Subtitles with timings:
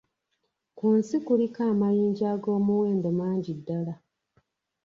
[0.77, 3.95] Ku nsi kuliko amayinja ag'omuwendo mangi ddala